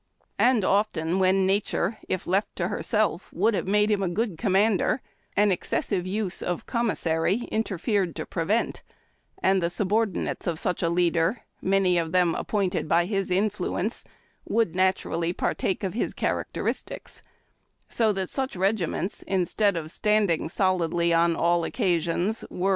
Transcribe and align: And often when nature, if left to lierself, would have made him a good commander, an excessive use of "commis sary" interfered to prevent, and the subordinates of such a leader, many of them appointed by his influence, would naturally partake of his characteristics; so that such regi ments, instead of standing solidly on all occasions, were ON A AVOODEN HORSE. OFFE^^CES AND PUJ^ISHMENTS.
And 0.39 0.65
often 0.65 1.19
when 1.19 1.45
nature, 1.45 1.99
if 2.09 2.25
left 2.25 2.55
to 2.55 2.63
lierself, 2.67 3.31
would 3.31 3.53
have 3.53 3.67
made 3.67 3.91
him 3.91 4.01
a 4.01 4.09
good 4.09 4.35
commander, 4.35 4.99
an 5.37 5.51
excessive 5.51 6.07
use 6.07 6.41
of 6.41 6.65
"commis 6.65 6.97
sary" 6.97 7.41
interfered 7.51 8.15
to 8.15 8.25
prevent, 8.25 8.81
and 9.43 9.61
the 9.61 9.69
subordinates 9.69 10.47
of 10.47 10.59
such 10.59 10.81
a 10.81 10.89
leader, 10.89 11.41
many 11.61 11.99
of 11.99 12.13
them 12.13 12.33
appointed 12.33 12.87
by 12.89 13.05
his 13.05 13.29
influence, 13.29 14.03
would 14.43 14.75
naturally 14.75 15.33
partake 15.33 15.83
of 15.83 15.93
his 15.93 16.15
characteristics; 16.15 17.21
so 17.87 18.11
that 18.11 18.31
such 18.31 18.55
regi 18.55 18.87
ments, 18.87 19.21
instead 19.27 19.77
of 19.77 19.91
standing 19.91 20.49
solidly 20.49 21.13
on 21.13 21.35
all 21.35 21.63
occasions, 21.63 22.07
were 22.07 22.07
ON 22.07 22.07
A 22.07 22.07
AVOODEN 22.07 22.25
HORSE. 22.25 22.37
OFFE^^CES 22.41 22.41
AND 22.41 22.49
PUJ^ISHMENTS. 22.49 22.69